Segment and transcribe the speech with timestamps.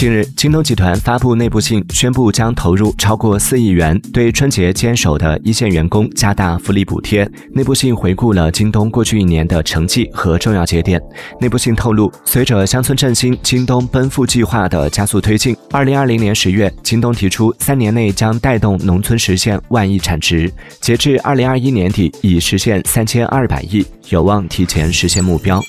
[0.00, 7.30] 近日京东集团发布内部信宣布将投入超过四亿元对春节坚守的一线员工加大福利补贴。
[7.52, 10.98] 内部信回顾了京东过去一年的成绩和重要节点。
[11.38, 25.62] 内部信透露随着乡村振兴京东奔赴计划的加速推进二零二零年十月京东提出三年内将带动农村实现万亿产值截至二零二一年底已实现三千二百亿有望提前实现目标。